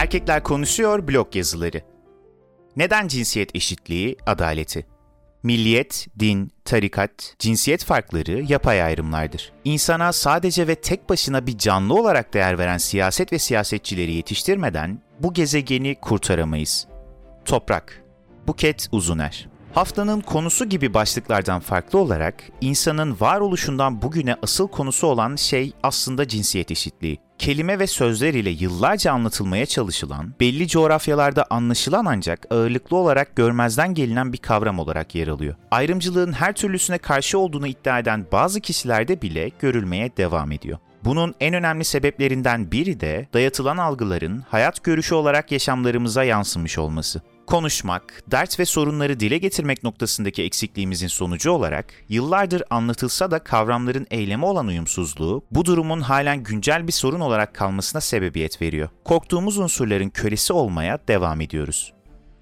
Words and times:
Erkekler 0.00 0.42
Konuşuyor 0.42 1.08
blog 1.08 1.36
yazıları. 1.36 1.80
Neden 2.76 3.08
cinsiyet 3.08 3.56
eşitliği, 3.56 4.16
adaleti? 4.26 4.86
Milliyet, 5.42 6.06
din, 6.18 6.52
tarikat, 6.64 7.34
cinsiyet 7.38 7.84
farkları 7.84 8.42
yapay 8.48 8.82
ayrımlardır. 8.82 9.52
İnsana 9.64 10.12
sadece 10.12 10.68
ve 10.68 10.74
tek 10.74 11.08
başına 11.08 11.46
bir 11.46 11.58
canlı 11.58 11.94
olarak 11.94 12.34
değer 12.34 12.58
veren 12.58 12.78
siyaset 12.78 13.32
ve 13.32 13.38
siyasetçileri 13.38 14.12
yetiştirmeden 14.12 15.02
bu 15.18 15.34
gezegeni 15.34 15.94
kurtaramayız. 15.94 16.86
Toprak, 17.44 18.04
Buket 18.46 18.88
Uzuner 18.92 19.48
Haftanın 19.74 20.20
konusu 20.20 20.64
gibi 20.64 20.94
başlıklardan 20.94 21.60
farklı 21.60 21.98
olarak 21.98 22.34
insanın 22.60 23.16
varoluşundan 23.20 24.02
bugüne 24.02 24.36
asıl 24.42 24.68
konusu 24.68 25.06
olan 25.06 25.36
şey 25.36 25.72
aslında 25.82 26.28
cinsiyet 26.28 26.70
eşitliği. 26.70 27.18
Kelime 27.38 27.78
ve 27.78 27.86
sözler 27.86 28.34
ile 28.34 28.50
yıllarca 28.50 29.12
anlatılmaya 29.12 29.66
çalışılan, 29.66 30.34
belli 30.40 30.68
coğrafyalarda 30.68 31.46
anlaşılan 31.50 32.04
ancak 32.04 32.46
ağırlıklı 32.50 32.96
olarak 32.96 33.36
görmezden 33.36 33.94
gelinen 33.94 34.32
bir 34.32 34.38
kavram 34.38 34.78
olarak 34.78 35.14
yer 35.14 35.28
alıyor. 35.28 35.54
Ayrımcılığın 35.70 36.32
her 36.32 36.52
türlüsüne 36.52 36.98
karşı 36.98 37.38
olduğunu 37.38 37.66
iddia 37.66 37.98
eden 37.98 38.26
bazı 38.32 38.60
kişilerde 38.60 39.22
bile 39.22 39.50
görülmeye 39.60 40.16
devam 40.16 40.52
ediyor. 40.52 40.78
Bunun 41.04 41.34
en 41.40 41.54
önemli 41.54 41.84
sebeplerinden 41.84 42.72
biri 42.72 43.00
de 43.00 43.28
dayatılan 43.32 43.76
algıların 43.76 44.44
hayat 44.48 44.84
görüşü 44.84 45.14
olarak 45.14 45.52
yaşamlarımıza 45.52 46.24
yansımış 46.24 46.78
olması 46.78 47.22
konuşmak, 47.50 48.22
dert 48.30 48.58
ve 48.60 48.64
sorunları 48.64 49.20
dile 49.20 49.38
getirmek 49.38 49.82
noktasındaki 49.82 50.42
eksikliğimizin 50.42 51.06
sonucu 51.06 51.50
olarak 51.50 51.94
yıllardır 52.08 52.62
anlatılsa 52.70 53.30
da 53.30 53.38
kavramların 53.38 54.06
eyleme 54.10 54.46
olan 54.46 54.66
uyumsuzluğu 54.66 55.44
bu 55.50 55.64
durumun 55.64 56.00
halen 56.00 56.42
güncel 56.42 56.86
bir 56.86 56.92
sorun 56.92 57.20
olarak 57.20 57.54
kalmasına 57.54 58.00
sebebiyet 58.00 58.62
veriyor. 58.62 58.88
Korktuğumuz 59.04 59.58
unsurların 59.58 60.10
kölesi 60.10 60.52
olmaya 60.52 60.98
devam 61.08 61.40
ediyoruz 61.40 61.92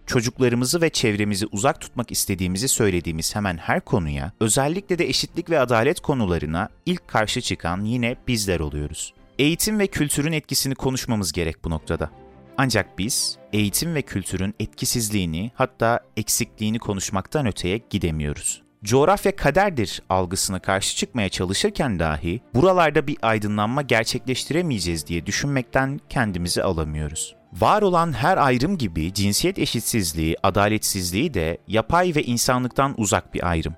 çocuklarımızı 0.08 0.80
ve 0.80 0.90
çevremizi 0.90 1.46
uzak 1.52 1.80
tutmak 1.80 2.12
istediğimizi 2.12 2.68
söylediğimiz 2.68 3.36
hemen 3.36 3.56
her 3.56 3.80
konuya, 3.80 4.32
özellikle 4.40 4.98
de 4.98 5.08
eşitlik 5.08 5.50
ve 5.50 5.60
adalet 5.60 6.00
konularına 6.00 6.68
ilk 6.86 7.08
karşı 7.08 7.40
çıkan 7.40 7.84
yine 7.84 8.16
bizler 8.28 8.60
oluyoruz. 8.60 9.14
Eğitim 9.38 9.78
ve 9.78 9.86
kültürün 9.86 10.32
etkisini 10.32 10.74
konuşmamız 10.74 11.32
gerek 11.32 11.64
bu 11.64 11.70
noktada. 11.70 12.10
Ancak 12.56 12.98
biz 12.98 13.38
eğitim 13.52 13.94
ve 13.94 14.02
kültürün 14.02 14.54
etkisizliğini 14.60 15.50
hatta 15.54 16.00
eksikliğini 16.16 16.78
konuşmaktan 16.78 17.46
öteye 17.46 17.80
gidemiyoruz. 17.90 18.62
Coğrafya 18.84 19.36
kaderdir 19.36 20.02
algısına 20.08 20.58
karşı 20.58 20.96
çıkmaya 20.96 21.28
çalışırken 21.28 21.98
dahi 21.98 22.40
buralarda 22.54 23.06
bir 23.06 23.16
aydınlanma 23.22 23.82
gerçekleştiremeyeceğiz 23.82 25.06
diye 25.06 25.26
düşünmekten 25.26 26.00
kendimizi 26.08 26.62
alamıyoruz. 26.62 27.37
Var 27.52 27.82
olan 27.82 28.12
her 28.12 28.36
ayrım 28.36 28.78
gibi 28.78 29.14
cinsiyet 29.14 29.58
eşitsizliği, 29.58 30.36
adaletsizliği 30.42 31.34
de 31.34 31.58
yapay 31.68 32.12
ve 32.16 32.22
insanlıktan 32.22 32.94
uzak 32.96 33.34
bir 33.34 33.50
ayrım 33.50 33.74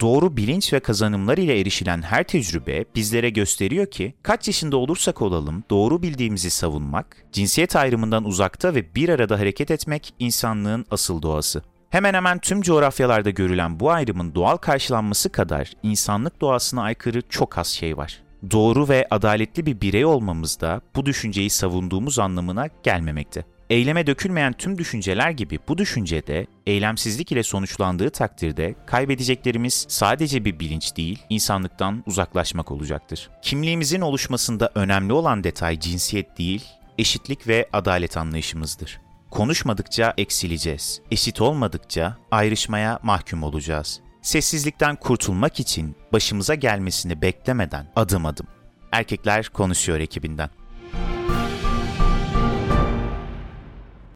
doğru 0.00 0.36
bilinç 0.36 0.72
ve 0.72 0.80
kazanımlar 0.80 1.38
ile 1.38 1.60
erişilen 1.60 2.02
her 2.02 2.24
tecrübe 2.24 2.84
bizlere 2.94 3.30
gösteriyor 3.30 3.86
ki 3.86 4.14
kaç 4.22 4.46
yaşında 4.46 4.76
olursak 4.76 5.22
olalım 5.22 5.64
doğru 5.70 6.02
bildiğimizi 6.02 6.50
savunmak, 6.50 7.16
cinsiyet 7.32 7.76
ayrımından 7.76 8.24
uzakta 8.24 8.74
ve 8.74 8.94
bir 8.94 9.08
arada 9.08 9.38
hareket 9.38 9.70
etmek 9.70 10.14
insanlığın 10.18 10.86
asıl 10.90 11.22
doğası. 11.22 11.62
Hemen 11.90 12.14
hemen 12.14 12.38
tüm 12.38 12.62
coğrafyalarda 12.62 13.30
görülen 13.30 13.80
bu 13.80 13.90
ayrımın 13.90 14.34
doğal 14.34 14.56
karşılanması 14.56 15.32
kadar 15.32 15.72
insanlık 15.82 16.40
doğasına 16.40 16.82
aykırı 16.82 17.22
çok 17.28 17.58
az 17.58 17.66
şey 17.66 17.96
var. 17.96 18.23
Doğru 18.50 18.88
ve 18.88 19.06
adaletli 19.10 19.66
bir 19.66 19.80
birey 19.80 20.04
olmamız 20.04 20.60
da 20.60 20.80
bu 20.96 21.06
düşünceyi 21.06 21.50
savunduğumuz 21.50 22.18
anlamına 22.18 22.68
gelmemekte. 22.82 23.44
Eyleme 23.70 24.06
dökülmeyen 24.06 24.52
tüm 24.52 24.78
düşünceler 24.78 25.30
gibi 25.30 25.58
bu 25.68 25.78
düşünce 25.78 26.26
de 26.26 26.46
eylemsizlik 26.66 27.32
ile 27.32 27.42
sonuçlandığı 27.42 28.10
takdirde 28.10 28.74
kaybedeceklerimiz 28.86 29.86
sadece 29.88 30.44
bir 30.44 30.58
bilinç 30.58 30.96
değil, 30.96 31.18
insanlıktan 31.30 32.02
uzaklaşmak 32.06 32.70
olacaktır. 32.70 33.30
Kimliğimizin 33.42 34.00
oluşmasında 34.00 34.70
önemli 34.74 35.12
olan 35.12 35.44
detay 35.44 35.80
cinsiyet 35.80 36.38
değil, 36.38 36.64
eşitlik 36.98 37.48
ve 37.48 37.68
adalet 37.72 38.16
anlayışımızdır. 38.16 39.00
Konuşmadıkça 39.30 40.14
eksileceğiz. 40.18 41.00
Eşit 41.10 41.40
olmadıkça 41.40 42.16
ayrışmaya 42.30 42.98
mahkum 43.02 43.42
olacağız. 43.42 44.00
Sessizlikten 44.24 44.96
kurtulmak 44.96 45.60
için 45.60 45.96
başımıza 46.12 46.54
gelmesini 46.54 47.22
beklemeden 47.22 47.86
adım 47.96 48.26
adım. 48.26 48.46
Erkekler 48.92 49.48
Konuşuyor 49.48 50.00
ekibinden. 50.00 50.50